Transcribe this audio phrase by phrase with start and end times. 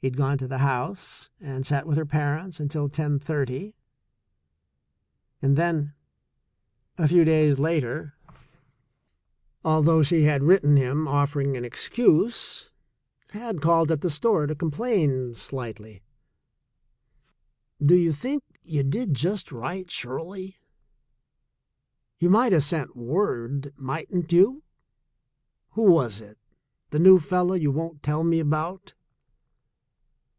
[0.00, 3.74] He had gone to the house and sat with her parents until ten thirty,
[5.40, 5.94] and then,
[6.98, 8.18] a r THE SECOND CHOICE 147 few days later,
[9.64, 12.70] although she had written him offering an excuse,
[13.30, 16.02] had called at the store to complain slightly.
[17.82, 20.58] "Do you think you did just right, Shirley?
[22.18, 24.64] You might have sent word, mightn't you?
[25.70, 26.36] Who was it—
[26.90, 28.92] the new fellow you won't tell me about?"